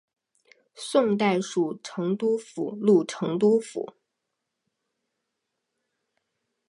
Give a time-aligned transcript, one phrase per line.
[0.73, 3.93] 宋代属成都府路成都府。